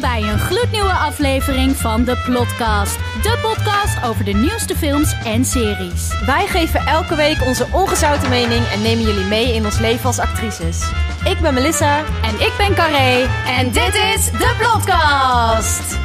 [0.00, 2.96] Welkom bij een gloednieuwe aflevering van de Plotcast.
[2.96, 6.24] De podcast over de nieuwste films en series.
[6.26, 10.18] Wij geven elke week onze ongezouten mening en nemen jullie mee in ons leven als
[10.18, 10.90] actrices.
[11.24, 11.98] Ik ben Melissa.
[11.98, 13.28] En ik ben Carré.
[13.46, 15.98] En dit is de Plotcast.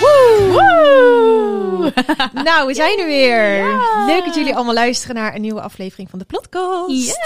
[0.00, 1.92] Woe!
[2.48, 3.64] nou, we zijn er weer.
[4.06, 6.90] Leuk dat jullie allemaal luisteren naar een nieuwe aflevering van de Plotcast.
[6.90, 7.18] Yes.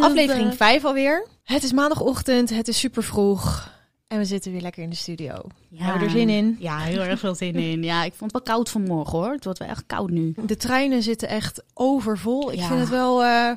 [0.00, 1.26] Aflevering 5 alweer.
[1.44, 3.70] Het is maandagochtend, het is super vroeg.
[4.12, 5.34] En we zitten weer lekker in de studio.
[5.68, 5.84] Ja.
[5.84, 6.56] Hebben we er zin in?
[6.60, 7.82] Ja, heel erg veel zin in.
[7.82, 9.32] Ja, ik vond het wel koud vanmorgen hoor.
[9.32, 10.34] Het wordt wel echt koud nu.
[10.46, 12.52] De treinen zitten echt overvol.
[12.52, 12.66] Ik Ja.
[12.66, 13.22] vind het wel...
[13.24, 13.50] eh,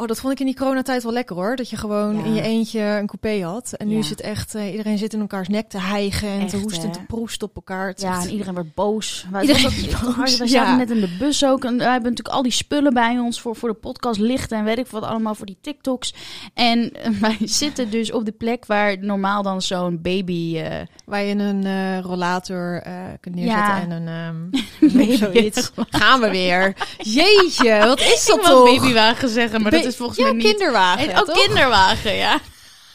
[0.00, 1.56] Oh, dat vond ik in die coronatijd wel lekker hoor.
[1.56, 2.24] Dat je gewoon Ja.
[2.24, 3.72] in je eentje een coupé had.
[3.72, 3.98] En nu Ja.
[3.98, 4.54] is het echt...
[4.54, 7.54] eh, iedereen zit in elkaars nek te hijgen en te hoesten en te proesten op
[7.56, 7.86] elkaar.
[7.88, 9.26] Het Ja, echt- en iedereen werd boos.
[9.30, 9.66] Wij, Iedereen
[10.06, 10.46] ook- boos, ja.
[10.46, 11.64] zaten net in de bus ook.
[11.64, 14.64] En wij hebben natuurlijk al die spullen bij ons voor, voor de podcast lichten en
[14.64, 16.14] weet ik wat allemaal voor die TikToks.
[16.54, 20.58] En eh, wij zitten dus op de plek waar normaal dan zo'n baby...
[20.58, 22.82] eh, Waar je een rollator
[23.20, 23.80] kunt neerzetten Ja.
[23.80, 24.08] en een...
[24.08, 24.36] ehm
[24.96, 25.70] Baby- zoiets.
[25.90, 26.76] Gaan we weer.
[26.98, 28.64] Jeetje, wat is dat Ik toch?
[28.80, 30.46] babywagen zeggen, maar dat is volgens ja, mij niet...
[30.46, 31.10] kinderwagen.
[31.10, 31.44] En ook toch?
[31.44, 32.40] kinderwagen, ja.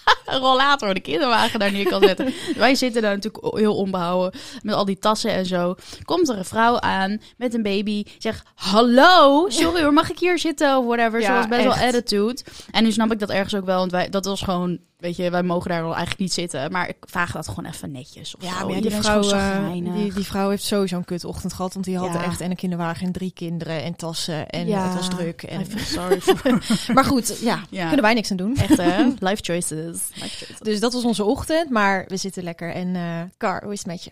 [0.26, 2.34] Een rollator, de kinderwagen daar neer kan zetten.
[2.56, 5.76] Wij zitten daar natuurlijk heel onbehouden met al die tassen en zo.
[6.04, 10.40] Komt er een vrouw aan met een baby, zegt hallo, sorry hoor, mag ik hier
[10.40, 11.22] zitten of whatever.
[11.22, 11.76] Ja, was best echt.
[11.80, 12.42] wel attitude.
[12.72, 15.30] En nu snap ik dat ergens ook wel, want wij, dat was gewoon, weet je,
[15.30, 16.72] wij mogen daar wel eigenlijk niet zitten.
[16.72, 18.66] Maar ik vraag dat gewoon even netjes of Ja, zo.
[18.66, 21.74] maar ja, die, vrouw, eh, die, die vrouw heeft sowieso een kutochtend gehad.
[21.74, 22.24] Want die had Ja.
[22.24, 24.50] echt en een kinderwagen en drie kinderen en tassen.
[24.50, 24.84] En Ja.
[24.88, 25.44] het was druk.
[25.44, 25.66] En...
[25.86, 26.62] Sorry for...
[26.94, 27.86] Maar goed, ja, Ja.
[27.86, 28.56] kunnen wij niks aan doen.
[28.58, 29.93] Echt hè, life choices.
[30.12, 30.60] Choices.
[30.60, 32.72] Dus dat was onze ochtend, maar we zitten lekker.
[32.72, 34.12] En eh Car, hoe is het met je?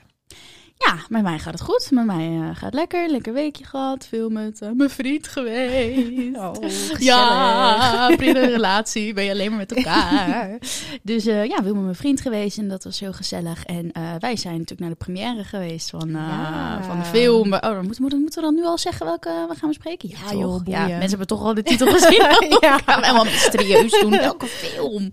[0.86, 1.88] Ja, met mij gaat het goed.
[1.92, 3.10] Met mij eh, gaat het lekker.
[3.10, 4.06] Lekker weekje gehad.
[4.08, 6.38] Veel met eh, mijn vriend geweest.
[6.38, 6.54] Oh,
[7.10, 9.14] ja, prima relatie.
[9.14, 10.58] Ben je alleen maar met elkaar.
[11.02, 12.58] dus eh, ja, veel met mijn vriend geweest.
[12.58, 13.66] En dat was heel gezellig.
[13.66, 16.84] En wij zijn natuurlijk naar de première geweest van, Ja.
[16.84, 17.54] van de film.
[17.54, 20.10] Oh, dan moeten, moeten, moeten we dan nu al zeggen welke we gaan bespreken?
[20.10, 22.22] Ja, Ja, joh, ja, mensen hebben toch al de titel gezien.
[22.60, 22.78] Ja.
[22.78, 24.12] Gaan we helemaal mysterieus doen.
[24.12, 25.12] Welke film?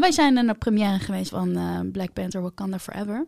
[0.00, 1.58] Wij zijn naar de première geweest van
[1.92, 3.26] Black Panther Wakanda Forever.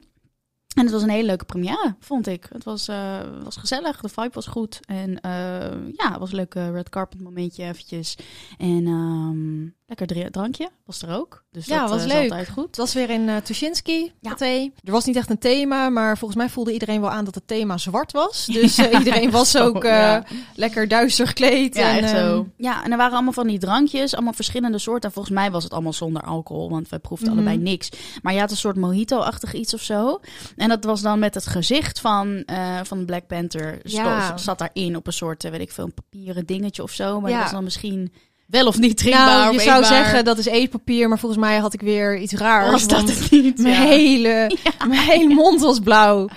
[0.76, 2.46] En het was een hele leuke première, vond ik.
[2.52, 4.80] Het was, eh, was gezellig, de vibe was goed.
[4.86, 8.16] En eh, ja, het was een leuk red carpet momentje eventjes.
[8.58, 11.44] En ehm, lekker drankje was er ook.
[11.52, 12.22] Dus Ja, dat was eh, leuk.
[12.30, 12.66] altijd goed.
[12.66, 14.30] Het was weer in uh, Tuschinski, Ja.
[14.30, 14.70] Pathé.
[14.84, 17.46] Er was niet echt een thema, maar volgens mij voelde iedereen wel aan dat het
[17.46, 18.46] thema zwart was.
[18.60, 20.24] Dus eh, iedereen was Zo, ook eh, ja.
[20.54, 21.74] lekker duister gekleed.
[21.74, 22.46] Ja, en, echt ehm, zo.
[22.56, 25.08] Ja, en er waren allemaal van die drankjes, allemaal verschillende soorten.
[25.08, 27.36] En volgens mij was het allemaal zonder alcohol, want wij proefden Mhm.
[27.38, 27.88] allebei niks.
[28.22, 30.20] Maar je had een soort mojito-achtig iets of zo.
[30.56, 33.78] En dat was dan met het gezicht van, eh, van de Black Panther.
[33.82, 34.36] Ja.
[34.36, 37.20] Zat daarin op een soort, weet ik veel, een papieren dingetje of zo.
[37.20, 37.34] Maar Ja.
[37.36, 38.12] dat was dan misschien
[38.50, 39.26] wel of niet drinkbaar.
[39.26, 42.70] Nou, je zou zeggen dat is eetpapier, maar volgens mij had ik weer iets raars.
[42.70, 43.58] was dat het niet.
[43.58, 43.88] Mijn, ja.
[43.88, 44.50] hele,
[44.88, 46.28] mijn hele mond was blauw.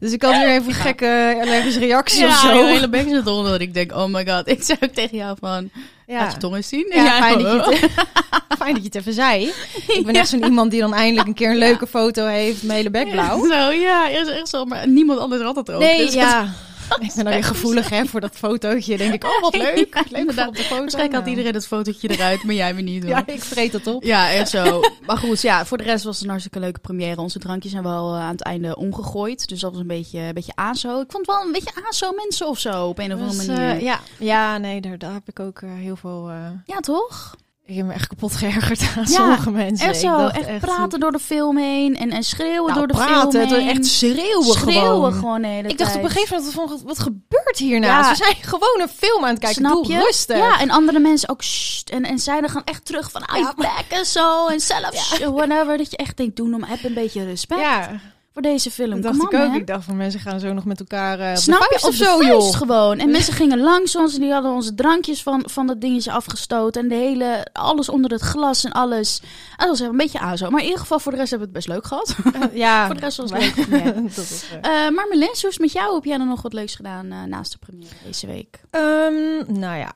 [0.00, 2.46] Dus ik had weer even een gekke allergische reactie of zo.
[2.54, 3.52] mijn hele bek zit eronder.
[3.52, 4.48] Dat ik denk, oh my god.
[4.58, 5.70] Ik zei ook tegen jou van,
[6.06, 6.18] Ja.
[6.18, 6.86] laat je tong eens zien.
[6.94, 9.52] Ja, fijn, dat je het, fijn dat je het even zei.
[9.86, 12.62] Ik ben echt zo'n iemand die dan eindelijk een keer een leuke foto heeft.
[12.62, 13.46] Mijn hele bek blauw.
[13.46, 14.64] Zo, ja, is echt zo.
[14.64, 15.80] Maar niemand anders had het ook.
[15.80, 16.48] Nee, Dus ja.
[17.00, 18.96] Ik ben dan weer gevoelig hè, voor dat fotootje.
[18.96, 19.94] Denk ik, oh wat leuk.
[19.94, 20.48] Ja, leuk inderdaad.
[20.48, 20.80] op de foto.
[20.80, 21.36] Waarschijnlijk had Nou.
[21.36, 23.02] iedereen het fotootje eruit, maar jij weer niet.
[23.02, 23.10] hoor.
[23.12, 24.02] Ja, ik vreet dat op.
[24.02, 24.80] Ja, echt zo.
[25.06, 27.20] Maar goed, ja, voor de rest was het een hartstikke leuke première.
[27.20, 29.48] Onze drankjes zijn wel eh, aan het einde omgegooid.
[29.48, 30.88] Dus dat was een beetje, een beetje ASO.
[31.00, 33.46] Ik vond het wel een beetje ASO mensen of zo, op een of andere Dus,
[33.46, 33.70] manier.
[33.70, 34.00] eh, ja.
[34.18, 36.30] ja, nee, daar, daar heb ik ook eh, heel veel...
[36.64, 37.34] ja, toch?
[37.68, 39.88] Ik heb me echt kapot geërgerd aan Ja, sommige mensen.
[39.88, 40.26] Echt zo.
[40.26, 43.68] Echt, praten door de film heen en, en schreeuwen Nou, door de praten, film heen.
[43.68, 45.12] echt schreeuwen, schreeuwen gewoon.
[45.12, 47.92] gewoon hele Ik dacht op een gegeven moment, van, wat gebeurt hier nou?
[47.92, 48.14] Ja.
[48.14, 49.64] Ze zijn gewoon een film aan het kijken.
[49.64, 49.98] Snap Doe je?
[49.98, 50.36] rustig.
[50.36, 53.54] Ja, en andere mensen ook sst, en, en zeiden gaan echt terug van I Ja.
[53.88, 55.76] en zo en zelf sst, whatever.
[55.78, 57.90] Dat je echt denkt, doe nou, heb een beetje respect Ja,
[58.32, 59.00] voor deze film.
[59.00, 59.54] dat dacht ik ook.
[59.54, 61.86] Ik dacht van mensen gaan zo nog met elkaar op Snap je?
[61.86, 62.54] of zo, joh.
[62.56, 62.98] gewoon.
[62.98, 66.82] En mensen gingen langs ons en die hadden onze drankjes van, van dat dingetje afgestoten.
[66.82, 69.20] En de hele, alles onder het glas en alles.
[69.56, 70.50] Ah, Dat was een beetje azo.
[70.50, 72.16] Maar in ieder geval, voor de rest hebben we het best leuk gehad.
[72.54, 73.66] Ja, voor de rest was het leuk.
[73.84, 73.90] Ja.
[74.00, 74.86] dat was, eh.
[74.86, 75.94] Eh, maar Melens, hoe is het met jou?
[75.94, 78.60] Heb jij dan nog wat leuks gedaan naast de première deze week?
[78.70, 79.92] Ehm, nou ja,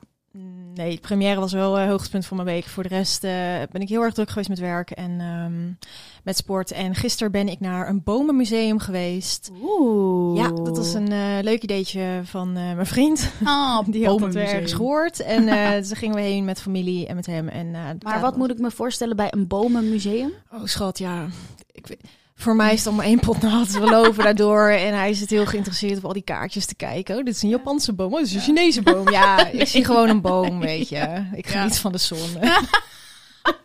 [0.73, 2.65] nee, de première was wel het hoogtepunt van mijn week.
[2.65, 3.31] Voor de rest eh,
[3.71, 5.87] ben ik heel erg druk geweest met werk en ehm,
[6.23, 6.71] met sport.
[6.71, 9.51] En gisteren ben ik naar een bomenmuseum geweest.
[9.61, 10.37] Oeh.
[10.37, 13.31] Ja, dat was een eh, leuk ideetje van mijn vriend.
[13.43, 15.19] Oh, Die had het ergens gehoord.
[15.19, 15.43] En
[15.85, 17.47] ze gingen we heen met familie en met hem.
[17.47, 17.71] En,
[18.01, 20.31] Maar wat moet ik me voorstellen bij een bomenmuseum?
[20.51, 21.25] Oh schat, ja.
[21.71, 22.01] Ik weet-
[22.35, 23.71] Voor mij is het allemaal één pot nat.
[23.71, 27.17] We lopen daardoor en hij zit heel geïnteresseerd op al die kaartjes te kijken.
[27.17, 28.13] Oh, dit is een Japanse boom.
[28.13, 29.09] Oh, dit is een Chinese boom.
[29.09, 31.25] Ja, ik zie gewoon een boom, weet je.
[31.33, 31.59] Ik Ja.
[31.59, 32.19] geniet van de zon.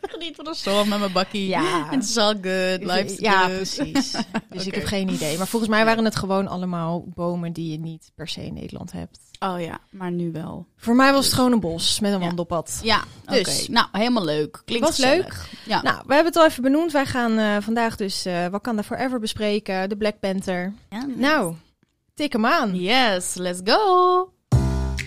[0.03, 1.47] Geniet van de zon met mijn bakkie.
[1.49, 1.87] Ja.
[1.91, 2.85] Het is all good.
[2.85, 3.55] Life's ja, good.
[3.56, 4.15] precies.
[4.50, 5.38] Dus ik heb geen idee.
[5.38, 8.93] Maar volgens mij waren het gewoon allemaal bomen die je niet per se in Nederland
[8.93, 9.19] hebt.
[9.40, 10.67] Oh ja, maar nu wel.
[10.76, 12.26] Voor mij was het gewoon een bos met een Ja.
[12.26, 12.81] wandelpad.
[12.82, 13.43] Ja, Dus.
[13.44, 13.69] dus.
[13.69, 14.62] Nou, helemaal leuk.
[14.64, 15.49] Klinkt Was gezellig.
[15.67, 15.82] Ja.
[15.82, 16.93] Nou, we hebben het al even benoemd.
[16.93, 19.88] Wij gaan eh, vandaag dus eh Wakanda Forever bespreken.
[19.88, 20.73] De Black Panther.
[20.90, 21.06] Ja.
[21.17, 21.55] Nou,
[22.14, 22.75] tik hem aan.
[22.76, 24.32] Yes, let's go.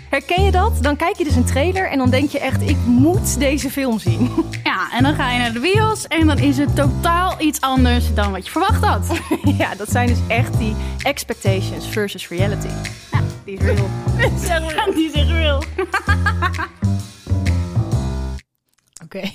[0.09, 0.83] Herken je dat?
[0.83, 3.99] Dan kijk je dus een trailer en dan denk je echt, ik moet deze film
[3.99, 4.31] zien.
[4.63, 8.13] Ja, en dan ga je naar de bios en dan is het totaal iets anders
[8.13, 9.19] dan wat je verwacht had.
[9.57, 12.67] ja, dat zijn dus echt die expectations versus reality.
[13.45, 13.89] Die is real.
[14.95, 15.63] Die is real.
[19.03, 19.31] Oké.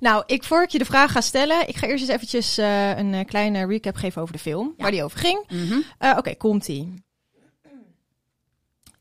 [0.00, 2.96] Nou, ik voor ik je de vraag ga stellen, ik ga eerst eens eventjes eh,
[2.98, 5.44] een eh, kleine recap geven over de film, waar die over ging.
[5.48, 5.78] Mhm.
[5.98, 6.94] Eh, Oké, komt-ie.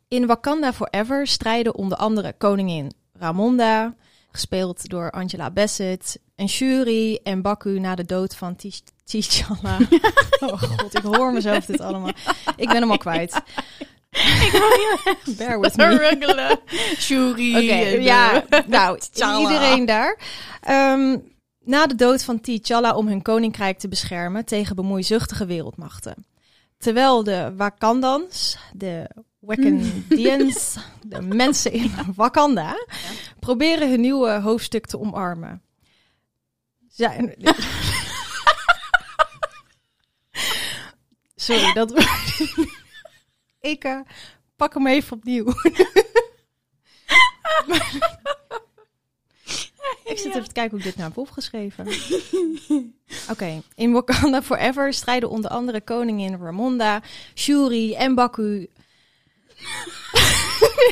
[0.07, 3.95] In Wakanda Forever strijden onder andere koningin Ramonda,
[4.31, 9.77] gespeeld door Angela Bassett, en Shuri en Baku na de dood van T'Ch- T'Challa.
[10.45, 12.11] oh god, ik hoor mezelf dit allemaal.
[12.55, 13.41] Ik ben hem al kwijt.
[14.45, 15.97] Ik wil je Bear with me.
[16.09, 16.57] regular
[16.97, 17.51] Shuri.
[17.57, 19.39] Oké, ja, nou, T'Challa.
[19.39, 20.19] iedereen daar.
[20.61, 21.17] Ehm,
[21.59, 26.25] na de dood van T'Challa om hun koninkrijk te beschermen tegen bemoeizuchtige wereldmachten.
[26.77, 29.09] Terwijl de Wakandans, de
[29.39, 32.85] Wakandians, de mensen in Wakanda,
[33.39, 35.61] proberen hun nieuwe hoofdstuk te omarmen.
[36.87, 37.33] Zijn...
[41.35, 41.93] Sorry, dat...
[43.61, 43.99] Ik eh,
[44.55, 45.45] pak hem even opnieuw.
[50.03, 51.87] Ik zit even te kijken hoe ik dit nou heb opgeschreven.
[53.31, 57.01] Oké, in Wakanda Forever strijden onder andere koningin Ramonda,
[57.35, 58.69] Shuri en Baku.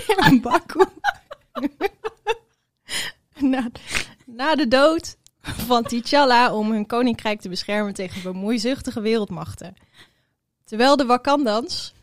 [0.26, 0.86] en Baku.
[3.40, 3.70] na,
[4.26, 9.76] na de dood van T'Challa om hun koninkrijk te beschermen tegen bemoeizuchtige wereldmachten.
[10.64, 11.94] Terwijl de Wakandans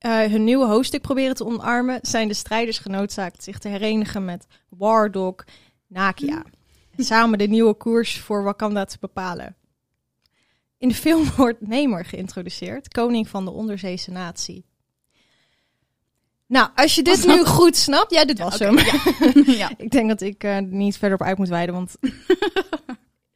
[0.00, 4.46] eh, hun nieuwe hoofdstuk proberen te omarmen, zijn de strijders genoodzaakt zich te herenigen met
[4.68, 5.34] War Dog
[5.86, 6.42] Nakia.
[6.96, 9.56] En samen de nieuwe koers voor Wakanda te bepalen.
[10.78, 14.64] In de film wordt Namor geïntroduceerd, koning van de onderzeese natie.
[16.46, 18.78] Nou, als je dit nu goed snapt, ja, dit was hem.
[19.46, 19.70] ja.
[19.84, 21.96] Ik denk dat ik er niet verder op uit moet wijden, want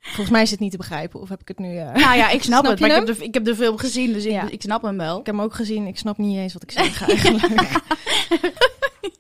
[0.04, 1.20] volgens mij is het niet te begrijpen.
[1.20, 1.76] Of heb ik het nu...
[1.78, 2.80] eh, Nou ja, ik snap, Snap het.
[2.80, 4.48] Maar ik heb, de, ik heb de film gezien, dus ik, Ja.
[4.50, 5.18] ik snap hem wel.
[5.20, 7.60] Ik heb hem ook gezien, ik snap niet eens wat ik zeg eigenlijk.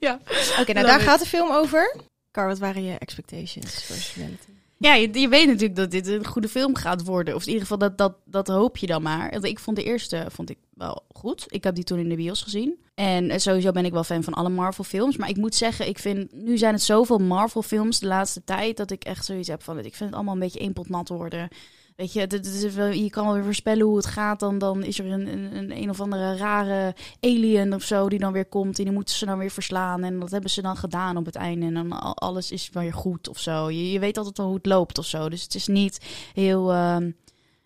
[0.00, 0.18] Ja.
[0.60, 1.06] Oké, nou Love daar it.
[1.06, 1.96] gaat de film over.
[2.30, 4.46] Car, wat waren je expectations versus reality?
[4.78, 7.34] Ja, je, je weet natuurlijk dat dit een goede film gaat worden.
[7.34, 9.30] Of in ieder geval, dat, dat, dat hoop je dan maar.
[9.30, 11.44] Want Ik vond de eerste vond ik wel goed.
[11.48, 12.83] Ik heb die toen in de bios gezien.
[12.94, 15.16] En eh, sowieso ben ik wel fan van alle Marvel films.
[15.16, 18.76] Maar ik moet zeggen, ik vind, nu zijn het zoveel Marvel films de laatste tijd...
[18.76, 21.08] dat ik echt zoiets heb van, ik vind het allemaal een beetje één pot nat
[21.08, 21.48] worden.
[21.96, 24.40] Weet je, is wel, je kan wel weer voorspellen hoe het gaat.
[24.40, 28.18] Dan, dan is er een, een, een, een of andere rare alien of zo die
[28.18, 28.78] dan weer komt.
[28.78, 30.04] En die moeten ze dan weer verslaan.
[30.04, 31.66] En dat hebben ze dan gedaan op het einde.
[31.66, 33.70] En dan al- alles is weer goed of zo.
[33.70, 35.28] Je, je weet altijd al hoe het loopt of zo.
[35.28, 35.98] Dus het is niet
[36.32, 36.72] heel...
[36.72, 37.10] ehm,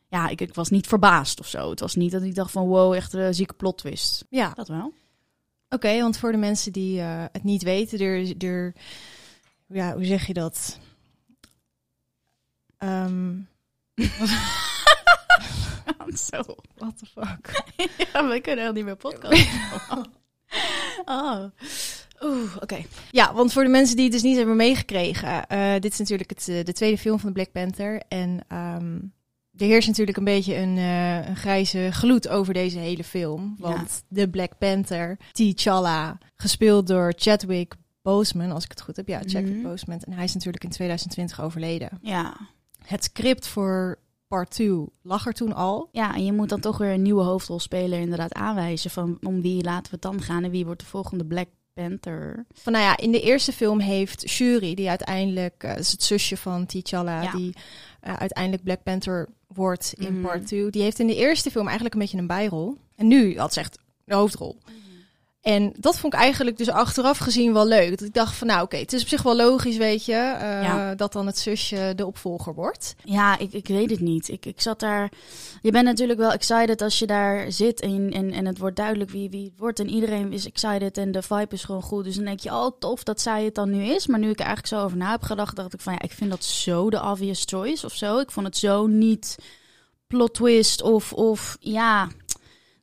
[0.09, 1.71] ja, ik, ik was niet verbaasd of zo.
[1.71, 4.25] Het was niet dat ik dacht van wow, echt een zieke plot twist.
[4.29, 4.93] Ja, Dat wel.
[5.69, 8.75] Oké, want voor de mensen die eh, het niet weten, er, er,
[9.67, 10.79] ja, hoe zeg je dat?
[12.79, 13.37] Ehm
[16.19, 16.43] zo.
[16.77, 17.65] what the fuck?
[18.13, 19.49] Ja, we kunnen heel niet meer podcast.
[21.05, 21.45] oh.
[22.23, 22.85] Oeh, oké.
[23.11, 26.31] Ja, want voor de mensen die het dus niet hebben meegekregen, eh, dit is natuurlijk
[26.31, 28.03] het, eh, de tweede film van de Black Panther.
[28.09, 28.99] En ehm,
[29.59, 33.55] er heerst natuurlijk een beetje een, eh, een grijze gloed over deze hele film.
[33.59, 39.09] Want de Black Panther, T'Challa, gespeeld door Chadwick Boseman, als ik het goed heb.
[39.09, 39.63] Ja, Chadwick Mhm.
[39.63, 39.99] Boseman.
[40.01, 41.99] En hij is natuurlijk in 2020 overleden.
[42.03, 42.37] Ja.
[42.87, 43.99] Het script voor
[44.29, 45.89] part 2 lag er toen al.
[45.93, 48.91] ja, en je moet dan toch weer een nieuwe hoofdrolspeler inderdaad aanwijzen.
[48.91, 52.47] Van om wie laten we het dan gaan en wie wordt de volgende Black Panther.
[52.53, 56.37] Van nou ja, in de eerste film heeft Shuri, die uiteindelijk, eh, is het zusje
[56.37, 57.33] van T'Challa, Ja.
[57.33, 57.55] die
[58.01, 60.23] eh, uiteindelijk Black Panther wordt in Mhm.
[60.23, 60.71] part 2.
[60.71, 62.77] Die heeft in de eerste film eigenlijk een beetje een bijrol.
[62.97, 64.59] En nu had ze echt de hoofdrol.
[65.49, 67.91] En dat vond ik eigenlijk dus achteraf gezien wel leuk.
[67.91, 70.63] Dat ik dacht van nou oké, het is op zich wel logisch, weet je, eh,
[70.63, 70.95] Ja.
[70.95, 72.95] dat dan het zusje de opvolger wordt.
[73.05, 74.29] Ja, ik, ik weet het niet.
[74.29, 75.11] Ik, ik zat daar.
[75.63, 79.11] Je bent natuurlijk wel excited als je daar zit en, en, en het wordt duidelijk
[79.11, 79.81] wie, wie het wordt.
[79.81, 82.05] En iedereen is excited en de vibe is gewoon goed.
[82.05, 84.07] Dus dan denk je, oh tof dat zij het dan nu is.
[84.07, 86.13] Maar nu ik er eigenlijk zo over na heb gedacht, dacht ik van ja, ik
[86.13, 88.19] vind dat zo de obvious choice of zo.
[88.19, 89.37] Ik vond het zo niet
[90.07, 92.09] plot twist of, of ja.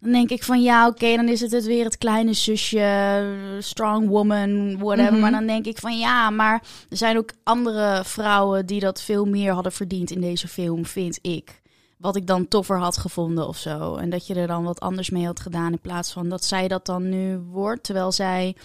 [0.06, 4.08] Dan denk ik van ja, oké, dan is het het weer het kleine zusje, strong
[4.08, 5.12] woman, whatever.
[5.12, 5.22] Mhm.
[5.22, 9.26] Maar dan denk ik van ja, maar er zijn ook andere vrouwen die dat veel
[9.26, 11.62] meer hadden verdiend in deze film, vind ik.
[11.98, 13.96] Wat ik dan toffer had gevonden of zo.
[13.96, 16.68] En dat je er dan wat anders mee had gedaan in plaats van dat zij
[16.68, 17.84] dat dan nu wordt.
[17.84, 18.56] Terwijl zij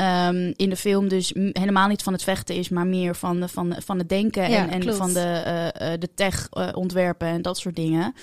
[0.00, 3.48] ehm, in de film dus helemaal niet van het vechten is, maar meer van, de,
[3.48, 6.68] van, de, van het denken Ja, en, en van de, eh, eh, de tech eh,
[6.74, 8.14] ontwerpen en dat soort dingen.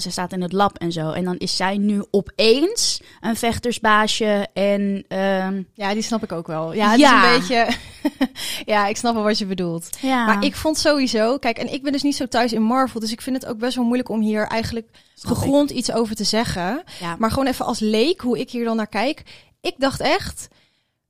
[0.00, 1.10] Ze staat in het lab en zo.
[1.10, 4.48] En dan is zij nu opeens een vechtersbaasje.
[4.52, 6.72] En ehm, Ja, die snap ik ook wel.
[6.72, 7.24] Ja, het Ja.
[7.24, 7.76] is een beetje...
[8.72, 9.88] ja, ik snap wel wat je bedoelt.
[10.00, 11.38] ja, Maar ik vond sowieso...
[11.38, 13.00] Kijk, en ik ben dus niet zo thuis in Marvel.
[13.00, 16.24] Dus ik vind het ook best wel moeilijk om hier eigenlijk gegrond iets over te
[16.24, 16.82] zeggen.
[17.00, 17.16] Ja.
[17.18, 19.22] Maar gewoon even als leek, hoe ik hier dan naar kijk.
[19.60, 20.48] Ik dacht echt...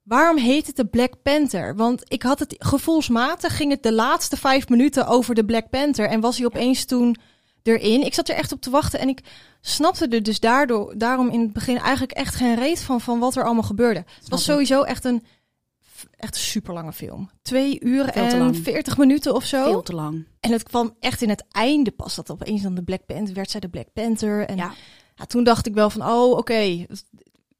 [0.03, 1.77] Waarom heet het de Black Panther?
[1.77, 6.09] Want ik had het gevoelsmatig ging het de laatste vijf minuten over de Black Panther.
[6.09, 7.17] En was hij opeens toen
[7.63, 8.05] erin.
[8.05, 9.21] Ik zat er echt op te wachten en ik
[9.61, 13.37] snapte er dus daardoor, daarom in het begin eigenlijk echt geen reet van, van wat
[13.37, 14.05] er allemaal gebeurde.
[14.19, 15.25] Het was sowieso echt een,
[16.17, 17.31] echt een super lange film.
[17.43, 19.65] Twee uur en veertig minuten of zo.
[19.65, 20.27] veel te lang.
[20.41, 23.51] En het kwam echt in het einde pas dat opeens dan de Black Panther werd
[23.51, 24.47] zij de Black Panther.
[24.47, 24.73] En Ja.
[25.15, 26.87] ja, toen dacht ik wel van, oh oké,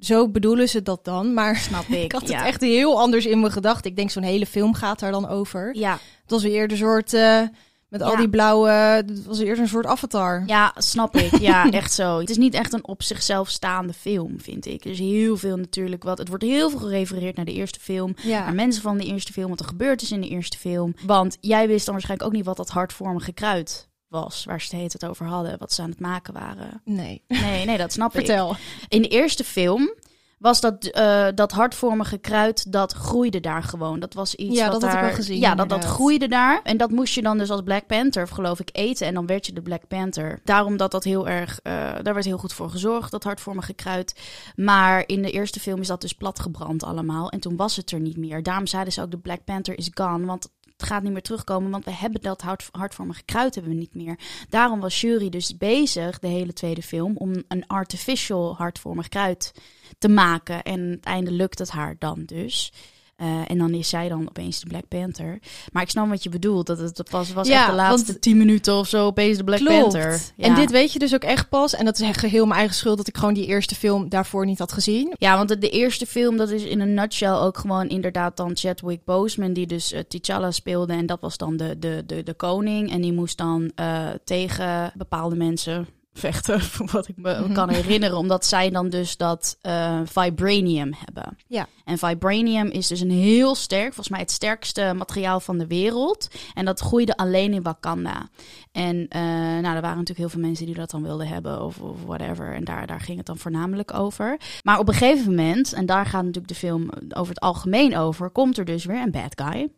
[0.01, 1.35] zo bedoelen ze dat dan.
[1.35, 2.03] Maar Snap ik.
[2.05, 2.39] ik had ja.
[2.39, 3.91] het echt heel anders in mijn gedachten.
[3.91, 5.77] Ik denk zo'n hele film gaat daar dan over.
[5.77, 7.43] Ja, Het was weer een soort, eh,
[7.89, 10.43] met al die blauwe, het was eerder een soort avatar.
[10.47, 11.39] ja, snap ik.
[11.39, 12.19] Ja, echt zo.
[12.19, 14.85] Het is niet echt een op zichzelf staande film, vind ik.
[14.85, 16.19] Er is heel veel natuurlijk wat.
[16.19, 18.15] Het wordt heel veel gerefereerd naar de eerste film.
[18.23, 18.45] Ja.
[18.45, 20.95] Naar mensen van de eerste film, wat er gebeurd is in de eerste film.
[21.07, 24.45] Want jij wist dan waarschijnlijk ook niet wat dat hartvormige kruid was.
[24.45, 25.59] Waar ze het over hadden.
[25.59, 26.81] Wat ze aan het maken waren.
[26.85, 27.23] Nee.
[27.29, 28.27] Nee, nee, dat snap ik.
[28.27, 28.57] Vertel.
[28.89, 29.95] In de eerste film
[30.41, 34.01] was dat, eh, dat hartvormige kruid, dat groeide daar gewoon.
[34.01, 36.29] Dat was iets Ja, wat dat had ik daar, wel gezien, Ja, dat, dat groeide
[36.29, 36.61] daar.
[36.63, 39.07] En dat moest je dan dus als Black Panther, geloof ik, eten.
[39.07, 40.41] En dan werd je de Black Panther.
[40.45, 44.21] Daarom dat dat heel erg, eh, daar werd heel goed voor gezorgd, dat hartvormige kruid.
[44.57, 47.31] Maar in de eerste film is dat dus platgebrand allemaal.
[47.31, 48.43] En toen was het er niet meer.
[48.43, 50.27] Daarom zeiden ze ook, de Black Panther is gone.
[50.27, 50.49] Want
[50.81, 53.95] het gaat niet meer terugkomen, want we hebben dat hart, hartvormige kruid hebben we niet
[53.95, 54.19] meer.
[54.49, 59.53] Daarom was Jury dus bezig, de hele tweede film, om een artificial hartvormig kruid
[59.99, 60.63] te maken.
[60.63, 62.73] En het einde lukt het haar dan dus.
[63.21, 65.39] Eh, en dan is zij dan opeens de Black Panther.
[65.73, 66.67] Maar ik snap wat je bedoelt.
[66.67, 69.59] Dat het dat was, Ja, echt de laatste tien minuten of zo opeens de Black
[69.59, 69.81] Klopt.
[69.81, 70.21] Panther.
[70.37, 70.47] Ja.
[70.47, 71.75] En dit weet je dus ook echt pas.
[71.75, 74.47] En dat is echt geheel mijn eigen schuld dat ik gewoon die eerste film daarvoor
[74.47, 75.15] niet had gezien.
[75.19, 78.57] Ja, want de, de eerste film, dat is in een nutshell ook gewoon inderdaad dan
[78.57, 80.93] Chadwick Boseman, die dus eh, T'Challa speelde.
[80.93, 82.93] En dat was dan de, de, de, de koning.
[82.93, 86.61] En die moest dan eh, tegen bepaalde mensen vechten,
[86.93, 87.53] wat ik me Mhm.
[87.53, 88.17] kan herinneren.
[88.17, 91.37] Omdat zij dan dus dat eh, vibranium hebben.
[91.47, 91.67] Ja.
[91.85, 96.29] En vibranium is dus een heel sterk, volgens mij het sterkste materiaal van de wereld.
[96.55, 98.29] En dat groeide alleen in Wakanda.
[98.73, 101.79] En eh, nou, er waren natuurlijk heel veel mensen die dat dan wilden hebben of,
[101.81, 102.55] of whatever.
[102.55, 104.41] En daar, daar ging het dan voornamelijk over.
[104.63, 108.31] Maar op een gegeven moment, en daar gaat natuurlijk de film over het algemeen over,
[108.31, 109.69] komt er dus weer een bad guy.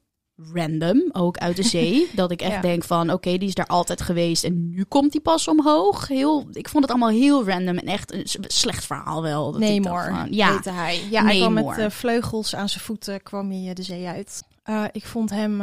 [0.53, 2.09] Random, ook uit de zee.
[2.15, 2.61] dat ik echt Ja.
[2.61, 6.09] denk van, oké, die is daar altijd geweest en nu komt die pas omhoog.
[6.09, 9.53] Heel, ik vond het allemaal heel random en echt een slecht verhaal wel.
[9.59, 11.01] Namor, ja, heette hij.
[11.11, 14.43] Ja, hij kwam met eh, vleugels aan zijn voeten, kwam hij eh, de zee uit.
[14.63, 15.61] Eh, ik vond hem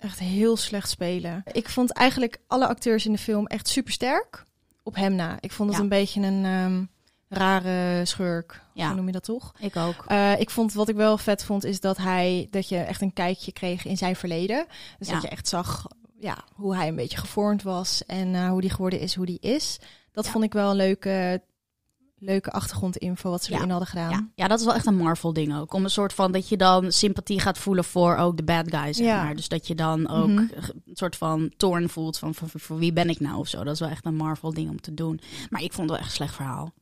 [0.00, 1.42] echt heel slecht spelen.
[1.52, 4.44] Ik vond eigenlijk alle acteurs in de film echt super sterk.
[4.82, 5.36] Op hem na.
[5.40, 5.82] Ik vond het Ja.
[5.84, 6.84] een beetje een ehm,
[7.30, 8.60] rare schurk.
[8.74, 8.86] Ja.
[8.86, 9.52] Hoe noem je dat toch?
[9.58, 10.04] ik ook.
[10.06, 13.12] Eh, ik vond wat ik wel vet vond, is dat hij dat je echt een
[13.12, 14.66] kijkje kreeg in zijn verleden.
[14.98, 15.12] Dus Ja.
[15.14, 15.86] dat je echt zag
[16.18, 19.38] ja, hoe hij een beetje gevormd was en eh, hoe die geworden is, hoe die
[19.40, 19.78] is.
[20.12, 20.30] Dat Ja.
[20.30, 21.42] vond ik wel een leuke,
[22.18, 24.10] leuke achtergrondinfo wat ze erin hadden gedaan.
[24.10, 25.72] Ja, ja, dat is wel echt een Marvel ding ook.
[25.74, 28.96] Om een soort van dat je dan sympathie gaat voelen voor ook de bad guys.
[28.96, 29.22] Zeg Ja.
[29.24, 29.36] maar.
[29.36, 30.38] Dus dat je dan ook Mhm.
[30.38, 33.64] een soort van torn voelt van voor, voor wie ben ik nou of zo.
[33.64, 35.20] Dat is wel echt een Marvel ding om te doen.
[35.50, 36.72] Maar ik vond het wel echt een slecht verhaal.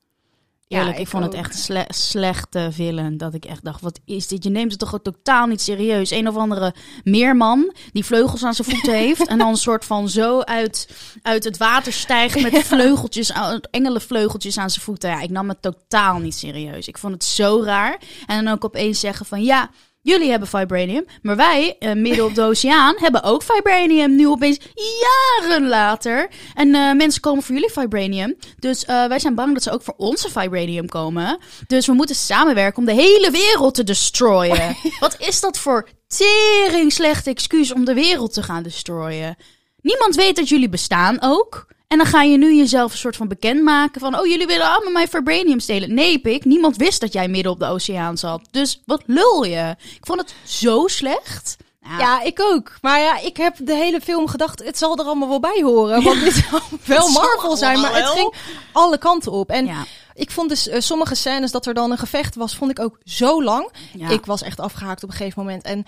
[0.68, 3.16] Ja, Eerlijk, ik, ik vond het echt een sle- slechte villain.
[3.16, 4.44] Dat ik echt dacht, wat is dit?
[4.44, 6.10] Je neemt het toch ook totaal niet serieus.
[6.10, 9.26] Een of andere meerman die vleugels aan zijn voeten heeft.
[9.26, 10.88] En dan een soort van zo uit,
[11.22, 15.10] uit het water stijgt met vleugeltjes, aan- engelenvleugeltjes aan zijn voeten.
[15.10, 16.88] Ja, ik nam het totaal niet serieus.
[16.88, 17.98] Ik vond het zo raar.
[18.26, 19.70] En dan ook opeens zeggen van ja...
[20.00, 24.16] Jullie hebben vibranium, maar wij, eh, midden op de oceaan, hebben ook vibranium.
[24.16, 26.28] Nu opeens jaren later.
[26.54, 28.36] En eh, mensen komen voor jullie vibranium.
[28.58, 31.38] Dus eh, wij zijn bang dat ze ook voor onze vibranium komen.
[31.66, 34.76] Dus we moeten samenwerken om de hele wereld te destroyen.
[35.00, 39.36] Wat is dat voor tering slecht excuus om de wereld te gaan destroyen?
[39.80, 41.66] Niemand weet dat jullie bestaan ook.
[41.88, 44.18] En dan ga je nu jezelf een soort van bekendmaken van...
[44.18, 45.94] oh, jullie willen allemaal mijn vibranium stelen.
[45.94, 48.40] Nee, pik, niemand wist dat jij midden op de oceaan zat.
[48.50, 49.76] Dus wat lul je?
[49.78, 51.56] Ik vond het zo slecht.
[51.80, 52.72] Nou, Ja, ik ook.
[52.80, 56.02] Maar ja, ik heb de hele film gedacht, het zal er allemaal wel bij horen.
[56.02, 58.34] Want dit zal wel Marvel zijn, maar het ging
[58.72, 59.50] alle kanten op.
[59.50, 59.84] En ja.
[60.14, 62.98] ik vond dus eh, sommige scènes dat er dan een gevecht was, vond ik ook
[63.04, 63.72] zo lang.
[63.92, 64.08] Ja.
[64.08, 65.62] Ik was echt afgehaakt op een gegeven moment.
[65.62, 65.84] En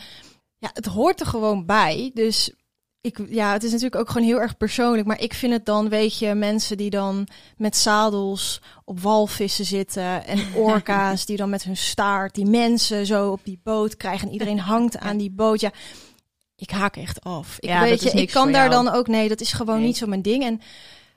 [0.59, 2.11] ja, het hoort er gewoon bij.
[2.15, 2.51] Dus
[3.01, 5.07] ik, ja, het is natuurlijk ook gewoon heel erg persoonlijk.
[5.07, 7.27] Maar ik vind het dan, weet je, mensen die dan
[7.57, 10.27] met zadels op walvissen zitten.
[10.27, 14.27] En orka's die dan met hun staart die mensen zo op die boot krijgen.
[14.27, 15.61] En iedereen hangt aan die boot.
[15.61, 15.73] Ja,
[16.57, 17.57] ik haak echt af.
[17.59, 18.85] Ik, Ja, weet je, ik kan daar jou.
[18.85, 19.87] dan ook, nee, dat is gewoon Nee.
[19.87, 20.45] niet zo mijn ding.
[20.45, 20.61] En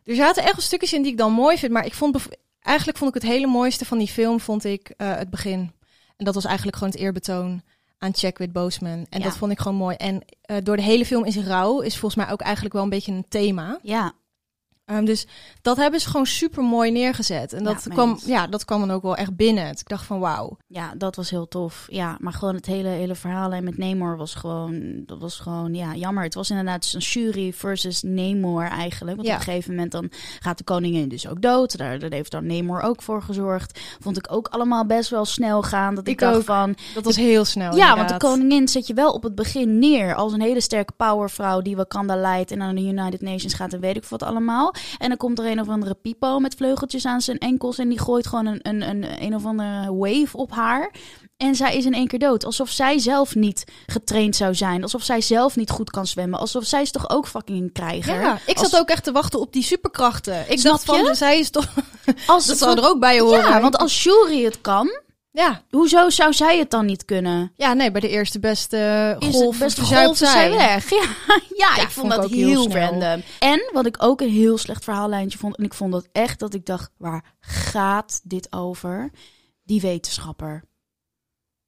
[0.04, 1.72] er zaten echt wel stukjes in die ik dan mooi vind.
[1.72, 2.18] Maar ik vond,
[2.62, 5.72] eigenlijk vond ik het hele mooiste van die film, vond ik eh, het begin.
[6.18, 7.62] En dat was eigenlijk gewoon het eerbetoon
[8.04, 9.06] aan Chadwick Boseman.
[9.10, 9.24] En Ja.
[9.26, 9.96] dat vond ik gewoon mooi.
[9.96, 12.90] En eh, door de hele film is rouw is volgens mij ook eigenlijk wel een
[12.90, 13.80] beetje een thema.
[13.82, 14.14] Ja,
[14.86, 15.28] Ehm, dus
[15.62, 17.54] dat hebben ze gewoon super mooi neergezet.
[17.54, 19.68] En dat, kwam, ja, dat kwam dan ook wel echt binnen.
[19.72, 20.58] Ik dacht van wauw.
[20.68, 21.86] ja, dat was heel tof.
[21.90, 25.74] Ja, maar gewoon het hele, hele verhaal en met Namor was gewoon, dat was gewoon,
[25.74, 26.24] ja, jammer.
[26.24, 29.16] Het was inderdaad een jury versus Namor eigenlijk.
[29.16, 29.34] Want Ja.
[29.34, 30.10] op een gegeven moment dan
[30.40, 31.78] gaat de koningin dus ook dood.
[31.78, 33.80] Daar, daar heeft dan Namor ook voor gezorgd.
[34.00, 35.96] Vond ik ook allemaal best wel snel gaan.
[35.96, 36.44] Dat ik, Ik dacht ook.
[36.44, 37.76] van, Dat was heel snel.
[37.76, 40.94] Ja, want de koningin zet je wel op het begin neer als een hele sterke
[40.98, 44.73] powervrouw die Wakanda leidt en aan de United Nations gaat en weet ik wat allemaal.
[44.98, 48.00] En dan komt er een of andere pipo met vleugeltjes aan zijn enkels en die
[48.00, 50.92] gooit gewoon een, een, een, een of andere wave op haar.
[51.38, 52.46] En zij is in één keer dood.
[52.46, 54.84] Alsof zij zelf niet getraind zou zijn.
[54.84, 56.40] Alsof zij zelf niet goed kan zwemmen.
[56.40, 58.22] Alsof zij is toch ook fucking een krijger.
[58.22, 60.52] Ja, ik Als- zat ook echt te wachten op die superkrachten.
[60.52, 61.16] Ik Snap dacht van, je?
[61.16, 61.68] zij is toch...
[62.28, 63.40] Als Dat zou er ook bij horen.
[63.40, 64.90] Ja, want als Shuri het kan,
[65.36, 67.52] Ja, hoezo zou zij het dan niet kunnen?
[67.56, 70.52] ja, nee, bij de eerste beste golf verzuipt golven zij.
[70.52, 70.90] weg.
[70.90, 73.24] Ja, ja, Ja, ik vond dat heel random.
[73.40, 76.54] En wat ik ook een heel slecht verhaallijntje vond, en ik vond dat echt dat
[76.54, 79.12] ik dacht, waar gaat dit over?
[79.64, 80.64] Die wetenschapper.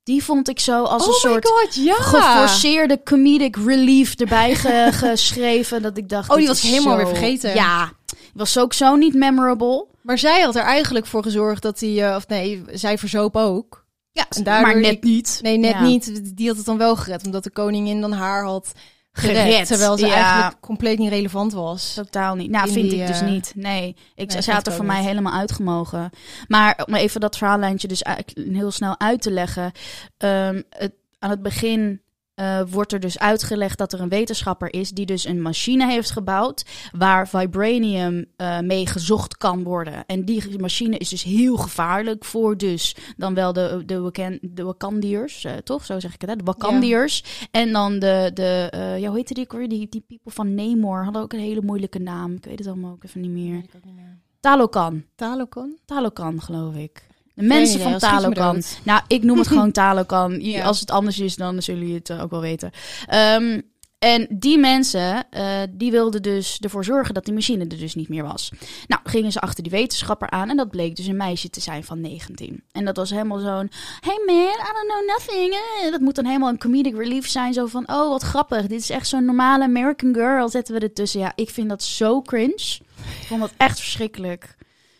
[0.04, 1.94] Die vond ik zo als Oh een soort god, ja!
[1.96, 5.82] geforceerde comedic relief erbij ge- geschreven.
[5.82, 6.30] Dat ik dacht.
[6.30, 7.54] Oh, die was ik helemaal zo- weer vergeten.
[7.56, 7.92] Ja,
[8.34, 9.88] was ook zo niet memorable.
[10.06, 12.10] Maar zij had er eigenlijk voor gezorgd dat hij...
[12.10, 13.86] eh, of nee, zij verzoop ook.
[14.12, 15.40] Ja, En daardoor maar net ik- niet.
[15.42, 15.82] Nee, net Ja.
[15.82, 16.36] niet.
[16.38, 18.72] Die had het dan wel gered, omdat de koningin dan haar had
[19.12, 19.38] gered.
[19.38, 20.14] Gered, terwijl ze ja.
[20.14, 21.94] eigenlijk compleet niet relevant was.
[21.94, 22.50] Totaal niet.
[22.50, 23.52] Nou, In vind die, ik dus eh, niet.
[23.56, 26.10] Nee, ik, nee, ze had er voor mij helemaal uitgemogen.
[26.48, 29.72] Maar om even dat verhaallijntje dus eigenlijk heel snel uit te leggen.
[30.18, 32.02] Ehm, het, aan het begin
[32.36, 36.12] eh, wordt er dus uitgelegd dat er een wetenschapper is die dus een machine heeft
[36.12, 40.06] gebouwd waar vibranium eh, mee gezocht kan worden.
[40.06, 44.64] En die machine is dus heel gevaarlijk voor dus dan wel de, de, Wakan- de
[44.64, 45.86] Wakandiërs, eh, toch?
[45.86, 46.36] Zo zeg ik het, hè?
[46.36, 47.24] De Wakandiërs.
[47.52, 48.70] En dan de, de
[49.00, 49.70] ja, hoe heette die ook weer?
[49.70, 52.34] Die, die people van Namor hadden ook een hele moeilijke naam.
[52.34, 53.58] Ik weet het allemaal ook even niet meer.
[53.58, 54.18] ik ook niet meer.
[54.40, 55.04] Talokan.
[55.16, 55.78] Talocon?
[55.86, 57.08] Talokan, geloof ik.
[57.36, 58.62] De mensen van Talokan.
[58.84, 60.40] Nou, ik noem het gewoon Talokan.
[60.42, 60.64] Ja.
[60.64, 62.72] Als het anders is, dan zullen jullie het eh, ook wel weten.
[63.08, 63.62] Ehm,
[64.00, 68.10] en die mensen, eh, die wilden dus ervoor zorgen dat die machine er dus niet
[68.10, 68.52] meer was.
[68.88, 71.84] Nou, gingen ze achter die wetenschapper aan en dat bleek dus een meisje te zijn
[71.84, 72.64] van 19.
[72.72, 75.54] En dat was helemaal zo'n, hey man, I don't know nothing.
[75.84, 75.92] eh.
[75.92, 78.62] Dat moet dan helemaal een comedic relief zijn, zo van, oh wat grappig.
[78.62, 81.20] Dit is echt zo'n normale American girl, zetten we ertussen.
[81.20, 82.78] Ja, ik vind dat zo cringe.
[83.22, 84.56] Ik vond dat echt verschrikkelijk.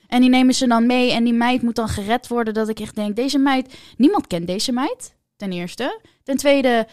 [0.08, 2.54] En die nemen ze dan mee en die meid moet dan gered worden.
[2.54, 6.00] Dat ik echt denk, deze meid, niemand kent deze meid, ten eerste.
[6.24, 6.88] Ten tweede,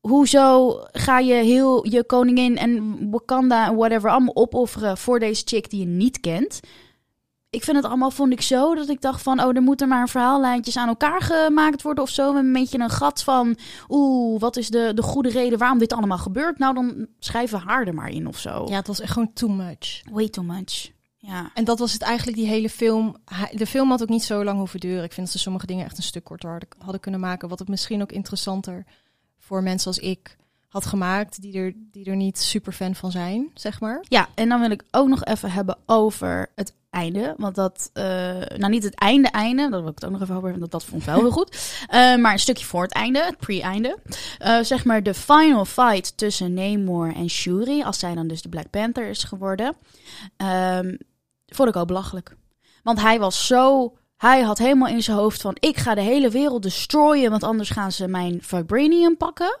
[0.00, 5.70] hoezo ga je heel je koningin en Wakanda en whatever allemaal opofferen voor deze chick
[5.70, 6.60] die je niet kent?
[7.50, 10.08] Ik vind het allemaal, vond ik zo, dat ik dacht van, oh, er moeten maar
[10.08, 12.32] verhaallijntjes aan elkaar gemaakt worden of zo.
[12.32, 13.56] Met een beetje een gat van,
[13.88, 16.58] oeh, wat is de, de goede reden waarom dit allemaal gebeurt?
[16.58, 18.66] Nou, dan schrijven we haar er maar in of zo.
[18.68, 20.02] Ja, het was echt gewoon too much.
[20.10, 20.90] Way too much.
[21.26, 21.50] Ja.
[21.54, 23.16] En dat was het eigenlijk, die hele film.
[23.52, 25.04] De film had ook niet zo lang hoeven duren.
[25.04, 27.48] Ik vind dat ze sommige dingen echt een stuk korter hadden, hadden kunnen maken.
[27.48, 28.84] Wat het misschien ook interessanter
[29.38, 30.36] voor mensen als ik
[30.68, 31.40] had gemaakt.
[31.42, 34.04] Die er, die er niet super fan van zijn, zeg maar.
[34.08, 37.34] Ja, en dan wil ik ook nog even hebben over het einde.
[37.36, 38.04] Want dat, eh,
[38.56, 40.72] nou niet het einde einde, daar wil ik het ook nog even over hebben, want
[40.72, 41.54] dat vond ik wel heel goed.
[41.86, 43.98] Eh, maar een stukje voor het einde, het pre-einde.
[44.38, 48.48] Eh, zeg maar de final fight tussen Namor en Shuri, als zij dan dus de
[48.48, 49.76] Black Panther is geworden.
[50.36, 50.94] ehm,
[51.46, 52.36] vond ik ook belachelijk.
[52.82, 53.94] Want hij was zo...
[54.16, 55.56] Hij had helemaal in zijn hoofd van...
[55.60, 57.30] ik ga de hele wereld destroyen...
[57.30, 59.58] want anders gaan ze mijn vibranium pakken.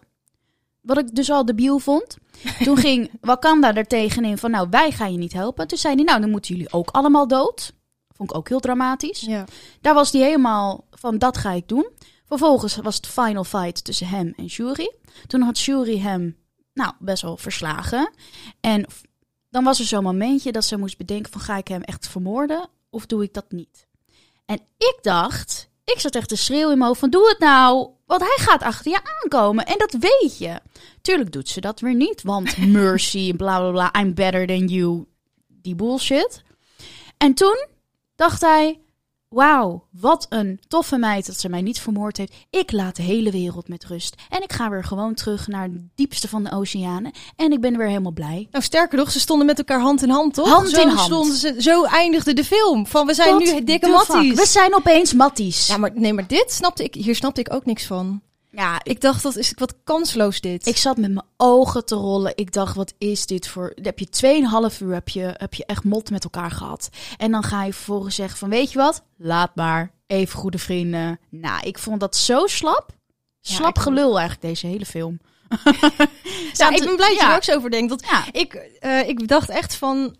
[0.80, 2.16] Wat ik dus al debiel vond.
[2.62, 4.50] Toen ging Wakanda er tegenin van...
[4.50, 5.66] nou, wij gaan je niet helpen.
[5.66, 7.72] Toen zei hij, nou, dan moeten jullie ook allemaal dood.
[8.16, 9.20] Vond ik ook heel dramatisch.
[9.20, 9.44] Ja.
[9.80, 11.88] Daar was hij helemaal van, dat ga ik doen.
[12.26, 14.90] Vervolgens was het final fight tussen hem en Shuri.
[15.26, 16.36] Toen had Shuri hem,
[16.72, 18.10] nou, best wel verslagen.
[18.60, 18.86] En
[19.56, 22.68] dan was er zo'n momentje dat ze moest bedenken van, ga ik hem echt vermoorden
[22.90, 23.86] of doe ik dat niet?
[24.46, 27.88] En ik dacht, ik zat echt te schreeuwen in mijn hoofd van, doe het nou.
[28.06, 30.60] Want hij gaat achter je aankomen en dat weet je.
[31.02, 35.04] Tuurlijk doet ze dat weer niet, want mercy, bla bla bla, I'm better than you,
[35.46, 36.42] die bullshit.
[37.16, 37.66] En toen
[38.16, 38.80] dacht hij,
[39.28, 42.34] Wauw, wat een toffe meid dat ze mij niet vermoord heeft.
[42.50, 44.14] Ik laat de hele wereld met rust.
[44.28, 47.12] En ik ga weer gewoon terug naar het diepste van de oceanen.
[47.36, 48.48] En ik ben weer helemaal blij.
[48.50, 50.48] Nou, sterker nog, ze stonden met elkaar hand in hand, toch?
[50.48, 51.00] Hand zo in hand.
[51.00, 52.86] Stonden ze, zo eindigde de film.
[52.86, 54.34] Van, we zijn What nu dikke matties.
[54.34, 55.66] We zijn opeens matties.
[55.66, 58.20] Ja, maar nee, maar dit snapte ik, hier snapte ik ook niks van.
[58.56, 60.66] Ja, Ik dacht, dat is wat kansloos dit.
[60.66, 62.32] Ik zat met mijn ogen te rollen.
[62.34, 63.72] Ik dacht, wat is dit voor...
[63.74, 64.40] Dan heb je
[64.72, 66.88] 2,5 uur heb je, heb je echt mot met elkaar gehad.
[67.16, 69.02] En dan ga je vervolgens zeggen van, weet je wat?
[69.16, 69.90] Laat maar.
[70.06, 71.18] Even goede vrienden.
[71.28, 72.90] Nou, ik vond dat zo slap.
[73.40, 75.18] Slap gelul eigenlijk, deze hele film.
[76.52, 77.30] ja, ik ben blij dat je ja.
[77.30, 78.06] er ook zo over denkt.
[78.10, 78.24] Ja.
[78.32, 80.16] ik, eh, ik dacht echt van...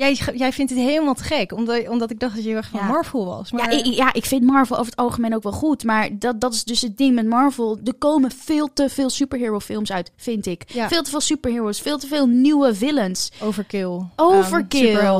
[0.00, 1.52] Jij, jij vindt dit helemaal te gek.
[1.52, 2.86] Omdat, omdat ik dacht dat je heel erg van Ja.
[2.86, 3.52] Marvel was.
[3.52, 5.84] Maar Ja, ik, ja, ik vind Marvel over het algemeen ook wel goed.
[5.84, 7.78] Maar dat, dat is dus het ding met Marvel.
[7.84, 10.64] Er komen veel te veel superhero films uit, vind ik.
[10.72, 10.88] Ja.
[10.88, 13.30] Veel te veel superheroes, veel te veel nieuwe villains.
[13.40, 14.00] overkill.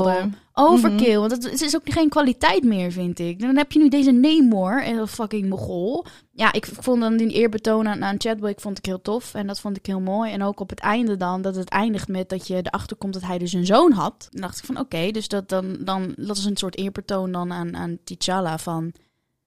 [0.09, 0.89] aan Overkill.
[0.89, 1.17] Overkill.
[1.17, 3.39] Want het, het is ook geen kwaliteit meer, vind ik.
[3.39, 6.05] Dan heb je nu deze Namor, en fucking mogol.
[6.31, 9.33] Ja, ik vond dan die eerbetoon aan, aan Chadwick vond ik heel tof.
[9.33, 10.31] En dat vond ik heel mooi.
[10.31, 13.21] En ook op het einde dan, dat het eindigt met dat je erachter komt dat
[13.21, 14.27] hij dus een zoon had.
[14.31, 17.51] Dan dacht ik van, oké, dus dat, dan, dan, dat is een soort eerbetoon dan
[17.51, 18.91] aan, aan T'Challa van...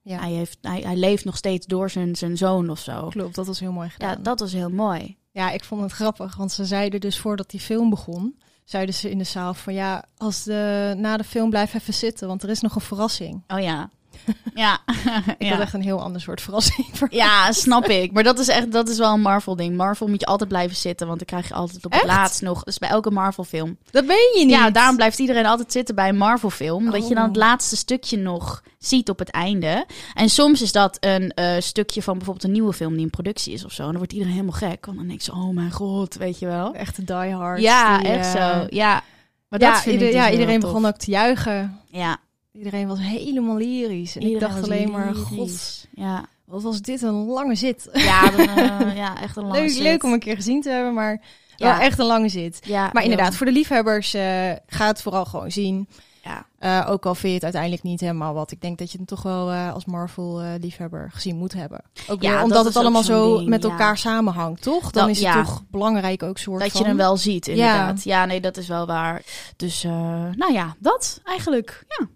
[0.07, 3.09] Ja, Hij, heeft, hij, hij leeft nog steeds door zijn, zijn zoon of zo.
[3.09, 3.35] klopt.
[3.35, 4.11] Dat was heel mooi gedaan.
[4.11, 5.17] Ja, dat was heel mooi.
[5.31, 9.11] Ja, ik vond het grappig, want ze zeiden dus voordat die film begon, zeiden ze
[9.11, 12.49] in de zaal van ja, als de, na de film blijf even zitten, want er
[12.49, 13.43] is nog een verrassing.
[13.49, 13.91] Oh ja.
[14.55, 14.79] Ja.
[15.39, 16.87] Ik had echt een heel ander soort verrassing.
[16.93, 18.13] voor- Ja, snap ik.
[18.13, 19.77] Maar dat is echt, dat is wel een Marvel ding.
[19.77, 22.11] Marvel moet je altijd blijven zitten, want dan krijg je altijd op het Echt?
[22.13, 22.63] laatst nog.
[22.63, 23.77] Dus bij elke Marvel film.
[23.91, 24.51] Dat weet je niet.
[24.55, 26.91] Ja, daarom blijft iedereen altijd zitten bij een Marvel film.
[26.91, 27.29] Dat je dan Oh.
[27.29, 29.87] het laatste stukje nog ziet op het einde.
[30.15, 33.53] En soms is dat een eh, stukje van bijvoorbeeld een nieuwe film die in productie
[33.53, 33.83] is of zo.
[33.83, 34.87] En dan wordt iedereen helemaal gek.
[34.87, 36.75] Want dan denk je, oh mijn god, weet je wel.
[36.75, 37.63] Echte diehards.
[37.63, 38.67] Ja, die, echt eh, zo.
[38.69, 39.03] Ja.
[39.49, 41.81] Maar ja, dat ieder- dus ja iedereen begon ook te juichen.
[41.91, 42.17] Ja,
[42.59, 44.17] Iedereen was helemaal lyrisch.
[44.17, 47.89] En iedereen ik dacht alleen maar, god, Ja, wat was dit een lange zit.
[47.93, 49.83] ja, dan, eh, ja echt een lange Leuk, zit.
[49.83, 51.21] leuk om een keer gezien te hebben, maar
[51.57, 51.71] Ja.
[51.77, 52.59] wel echt een lange zit.
[52.67, 53.37] Ja, Maar inderdaad, heel.
[53.37, 55.89] voor de liefhebbers eh ga het vooral gewoon zien.
[56.23, 56.47] Ja.
[56.59, 58.51] Eh, ook al vind je het uiteindelijk niet helemaal wat.
[58.51, 61.81] Ik denk dat je het toch wel als Marvel-liefhebber gezien moet hebben.
[62.09, 63.69] Ook Ja, dat omdat het allemaal zo ding, met ja.
[63.69, 64.91] elkaar samenhangt, toch?
[64.91, 65.43] Dan Dat- is het ja.
[65.45, 66.81] toch belangrijk ook soort Dat van...
[66.81, 68.03] je hem wel ziet, inderdaad.
[68.05, 68.25] Ja.
[68.25, 69.23] nee, dat is wel waar.
[69.57, 71.85] Dus, nou ja, dat eigenlijk.
[71.89, 72.07] Ja.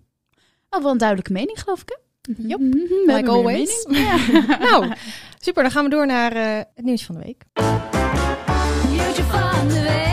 [0.71, 1.97] Oh, wel een duidelijke mening, geloof ik, hè?
[2.49, 3.87] Yep, Mhm, we like hebben weer always.
[3.89, 4.17] Ja.
[4.71, 4.93] Nou,
[5.39, 5.63] super.
[5.63, 7.45] Dan gaan we door naar eh, het nieuws van de week.
[8.91, 10.13] Nieuwtje van de week.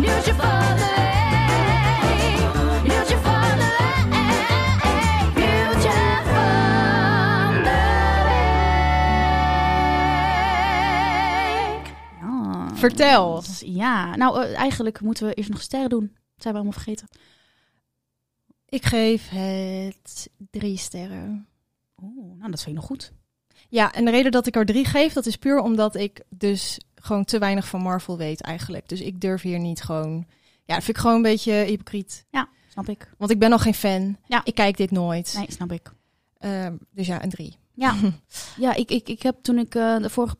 [0.00, 1.62] Nieuwtje van de week.
[2.92, 5.34] Nieuwtje van de week.
[5.34, 7.70] Nieuwtje van de
[11.74, 11.94] week.
[12.20, 12.74] Ja.
[12.74, 13.42] Vertel.
[13.58, 16.10] Ja, nou, eh, eigenlijk moeten we eerst nog sterren doen.
[16.12, 17.08] Dat zijn we allemaal vergeten.
[18.74, 21.46] Ik geef het drie sterren.
[22.02, 23.12] Oeh, nou, dat vind ik nog goed.
[23.68, 26.78] Ja, en de reden dat ik er drie geef, dat is puur omdat ik dus
[26.94, 28.88] gewoon te weinig van Marvel weet eigenlijk.
[28.88, 30.26] Dus ik durf hier niet gewoon...
[30.64, 32.26] Ja, dat vind ik gewoon een beetje hypocriet.
[32.68, 33.14] Snap ik.
[33.18, 34.16] Want ik ben nog geen fan.
[34.26, 34.40] Ja.
[34.44, 35.34] Ik kijk dit nooit.
[35.36, 35.92] Nee, snap ik.
[36.38, 37.56] Ehm, dus ja, een drie.
[37.74, 37.94] Ja,
[38.56, 40.36] ja ik, ik, ik heb toen ik eh, de vorige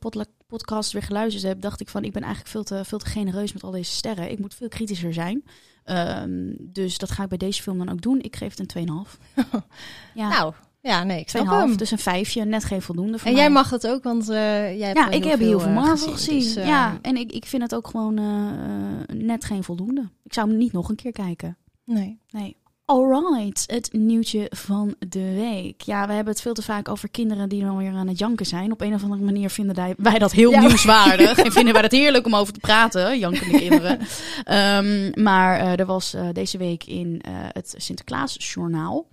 [0.47, 3.53] podcast weer geluisterd heb, dacht ik van ik ben eigenlijk veel te, veel te genereus
[3.53, 4.31] met al deze sterren.
[4.31, 5.45] Ik moet veel kritischer zijn.
[5.85, 8.21] Ehm, dus dat ga ik bij deze film dan ook doen.
[8.21, 9.19] Ik geef het een 2,5.
[10.15, 11.51] Ja, Nou, ja, nee, ik snap 2,5.
[11.51, 11.77] hem.
[11.77, 13.43] Dus een vijfje, net geen voldoende voor en mij.
[13.43, 16.13] jij mag het ook, want eh, jij hebt Ja, ik heb heel veel eh, Marvel
[16.13, 16.39] gezien.
[16.39, 20.09] dus, ja, en ik, ik vind het ook gewoon eh, net geen voldoende.
[20.23, 21.57] Ik zou hem niet nog een keer kijken.
[21.85, 22.19] Nee.
[22.31, 22.57] Nee.
[22.87, 25.81] Alright, het nieuwtje van de week.
[25.81, 28.47] Ja, we hebben het veel te vaak over kinderen die dan weer aan het janken
[28.47, 28.73] zijn.
[28.73, 30.61] Op een of andere manier vinden wij- dat heel Ja.
[30.61, 31.39] nieuwswaardig.
[31.45, 33.99] en vinden wij het heerlijk om over te praten, jankende kinderen.
[34.45, 39.07] Ehm, maar eh, er was eh, deze week in eh, het Sinterklaasjournaal...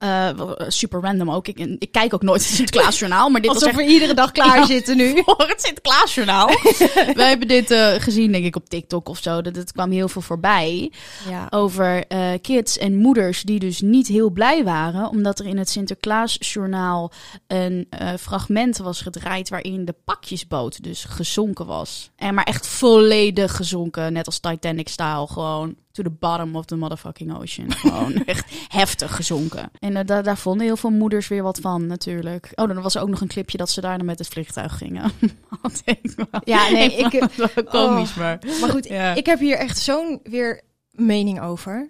[0.00, 0.28] eh,
[0.68, 1.48] super random ook.
[1.48, 4.32] Ik, ik kijk ook nooit het Sinterklaasjournaal, maar dit was Alsof echt we iedere dag
[4.32, 4.66] klaar Ja.
[4.66, 5.12] zitten nu.
[5.24, 6.46] voor het Sinterklaasjournaal.
[7.14, 9.42] Wij hebben dit eh, gezien, denk ik, op TikTok of zo.
[9.42, 10.92] Dat het kwam heel veel voorbij
[11.28, 11.46] Ja.
[11.50, 15.70] over eh, kids en moeders die dus niet heel blij waren, omdat er in het
[15.70, 17.12] Sinterklaasjournaal
[17.46, 17.88] een
[18.20, 22.10] fragment was gedraaid waarin de pakjesboot dus gezonken was.
[22.16, 27.36] En maar echt volledig gezonken, net als Titanic-style, gewoon to the bottom of the motherfucking
[27.40, 27.72] ocean.
[27.82, 29.70] Gewoon echt heftig gezonken.
[29.78, 32.52] En eh, daar, daar vonden heel veel moeders weer wat van, natuurlijk.
[32.54, 35.10] Oh, dan was er ook nog een clipje dat ze daarna met het vliegtuig gingen.
[36.44, 38.38] Ja, nee, ik, wel komisch, maar...
[38.60, 39.14] maar goed, Ja.
[39.14, 41.84] ik heb hier echt zo'n weer mening over.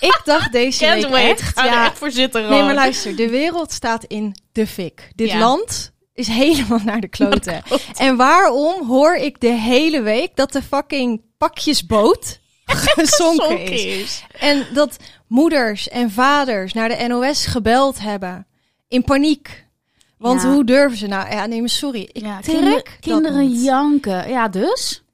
[0.00, 1.40] Ik dacht deze Can't week wait.
[1.40, 2.64] echt, ja, echt voor zitten, nee, Ron.
[2.64, 5.10] maar luister, de wereld staat in de fik.
[5.14, 5.38] Dit Ja.
[5.38, 7.62] land is helemaal naar de kloten.
[7.96, 12.40] En waarom hoor ik de hele week dat de fucking pakjesboot
[12.74, 14.24] gezonken is?
[14.38, 18.46] En dat moeders en vaders naar de NOS gebeld hebben.
[18.88, 19.64] In paniek.
[20.18, 20.52] Want Ja.
[20.52, 21.30] hoe durven ze nou?
[21.30, 22.08] Ja, nee, maar sorry.
[22.12, 24.28] Ik Ja, trek kinderen janken.
[24.28, 25.04] Ja, dus?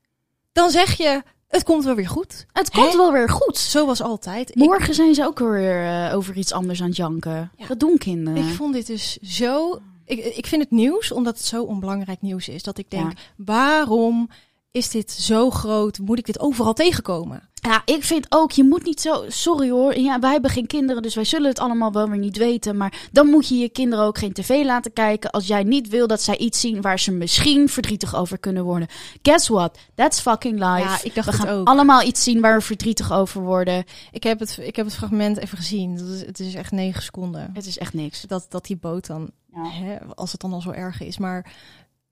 [0.53, 2.47] Dan zeg je, het komt wel weer goed.
[2.53, 3.59] Het komt wel weer goed.
[3.59, 4.51] Zo was altijd.
[4.51, 7.51] Ik, Morgen zijn ze ook weer eh, over iets anders aan het janken.
[7.57, 7.67] Ja.
[7.67, 8.49] Dat doen kinderen.
[8.49, 9.81] ik vond dit dus zo...
[10.05, 14.29] Ik, ik vind het nieuws, omdat het zo onbelangrijk nieuws is, dat ik denk, waarom
[14.73, 15.99] is dit zo groot?
[15.99, 17.51] Moet ik dit overal tegenkomen?
[17.55, 19.25] Ja, ik vind ook, je moet niet zo...
[19.29, 22.37] Sorry hoor, ja, wij hebben geen kinderen, dus wij zullen het allemaal wel weer niet
[22.37, 22.77] weten.
[22.77, 25.31] Maar dan moet je je kinderen ook geen tv laten kijken...
[25.31, 28.89] als jij niet wil dat zij iets zien waar ze misschien verdrietig over kunnen worden.
[29.23, 29.79] Guess what?
[29.95, 30.89] That's fucking life.
[30.89, 31.67] Ja, ik dacht we gaan ook.
[31.69, 33.85] allemaal iets zien waar we verdrietig over worden.
[34.13, 35.97] Ik heb het, ik heb het fragment even gezien.
[35.97, 37.51] Dat is, het is echt negen seconden.
[37.53, 38.21] Het is echt niks.
[38.23, 39.71] Dat, dat die boot dan, Ja.
[39.71, 41.19] hè, als het dan al zo erg is.
[41.19, 41.53] Maar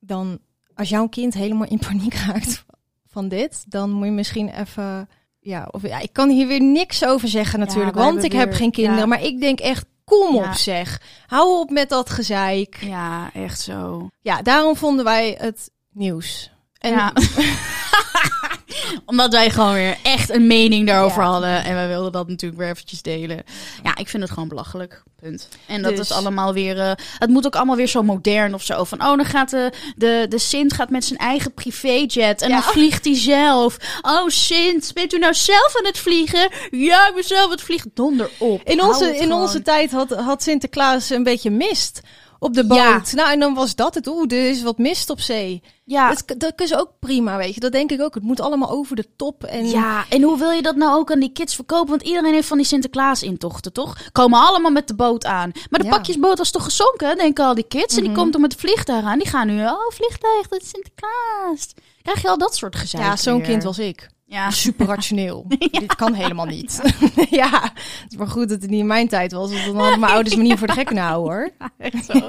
[0.01, 0.39] dan,
[0.81, 2.65] als jouw kind helemaal in paniek raakt
[3.07, 5.09] van dit, dan moet je misschien even...
[5.43, 8.71] Ja, of, ja, ik kan hier weer niks over zeggen natuurlijk, want ik heb geen
[8.71, 8.99] kinderen.
[9.01, 9.07] ja.
[9.07, 10.49] Maar ik denk echt, kom Ja.
[10.49, 11.01] op zeg.
[11.27, 12.77] Hou op met dat gezeik.
[12.81, 14.09] Ja, echt zo.
[14.21, 16.51] Ja, daarom vonden wij het nieuws.
[16.79, 17.13] En ja.
[19.07, 21.29] Omdat wij gewoon weer echt een mening daarover Ja.
[21.29, 21.65] hadden.
[21.65, 23.43] En wij wilden dat natuurlijk weer eventjes delen.
[23.83, 25.03] Ja, ik vind het gewoon belachelijk.
[25.21, 25.49] Punt.
[25.67, 26.79] En dat Dus- is allemaal weer...
[26.81, 28.85] eh, het moet ook allemaal weer zo modern of zo.
[28.85, 32.43] Van, oh, dan gaat de, de, de Sint gaat met zijn eigen privéjet.
[32.43, 32.61] En Ja.
[32.61, 33.77] dan vliegt hij zelf.
[34.03, 36.49] Oh, Sint, bent u nou zelf aan het vliegen?
[36.71, 37.91] Ja, ik ben zelf aan het vliegen.
[37.95, 38.63] Donder op.
[38.65, 42.01] in onze, in onze tijd had, had Sinterklaas een beetje mist
[42.41, 42.79] op de boot.
[42.79, 43.03] Ja.
[43.13, 44.07] Nou, en dan was dat het.
[44.07, 45.63] Oeh, er is wat mist op zee.
[45.85, 47.61] Ja, Dat, dat is ook prima, weet je.
[47.61, 48.15] Dat denk ik ook.
[48.15, 49.45] Het moet allemaal over de top.
[49.45, 51.89] En Ja, en hoe wil je dat nou ook aan die kids verkopen?
[51.91, 53.97] Want iedereen heeft van die Sinterklaas-intochten, toch?
[54.13, 55.51] Komen allemaal met de boot aan.
[55.71, 55.91] Maar de Ja.
[55.93, 57.95] pakjesboot was toch gezonken, denken al die kids.
[57.97, 58.21] En die Mhm.
[58.21, 59.19] komt met het vliegtuig aan.
[59.19, 61.69] Die gaan nu, oh, vliegtuig, dat is Sinterklaas.
[62.03, 64.09] Krijg je al dat soort gezeik ja, zo'n kind was ik.
[64.31, 65.45] Ja, Super rationeel.
[65.71, 66.81] Dit kan helemaal niet.
[67.31, 69.53] ja, het is maar goed dat het niet in mijn tijd was.
[69.53, 71.69] Want dan hadden mijn ouders me niet voor de gek kunnen houden, hoor.
[71.79, 72.29] echt zo.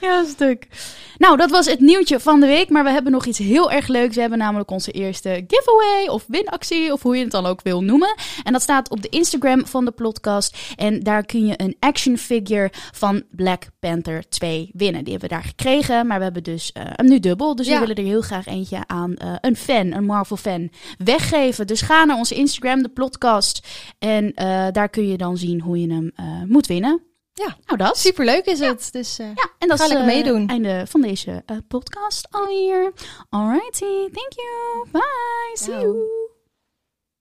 [0.00, 0.66] Ja, stuk.
[1.18, 2.68] Nou, dat was het nieuwtje van de week.
[2.68, 4.14] Maar we hebben nog iets heel erg leuks.
[4.14, 7.82] We hebben namelijk onze eerste giveaway of winactie, of hoe je het dan ook wil
[7.82, 8.14] noemen.
[8.42, 10.58] En dat staat op de Instagram van de podcast.
[10.76, 15.04] En daar kun je een action figure van Black Panther 2 winnen.
[15.04, 16.06] Die hebben we daar gekregen.
[16.06, 17.56] Maar we hebben dus eh, hem nu dubbel.
[17.56, 17.72] Dus Ja.
[17.74, 21.66] we willen er heel graag eentje aan eh, een fan, een Marvel fan, weggeven.
[21.66, 23.66] Dus ga naar onze Instagram, de podcast.
[23.98, 27.02] En eh, daar kun je dan zien hoe je hem eh, moet winnen.
[27.32, 27.56] Ja.
[27.64, 27.98] nou dat.
[27.98, 28.88] Super leuk is het.
[28.92, 30.40] Dus eh, Ja, en dat Ga is lekker meedoen.
[30.40, 32.92] het einde van deze podcast alweer.
[33.28, 34.86] Alrighty, thank you.
[34.92, 35.50] Bye.
[35.54, 36.06] See you.